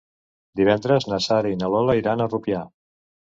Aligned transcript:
Divendres 0.61 1.05
na 1.11 1.19
Sara 1.25 1.51
i 1.57 1.59
na 1.65 1.69
Lola 1.75 1.97
iran 2.01 2.25
a 2.25 2.29
Rupià. 2.33 2.65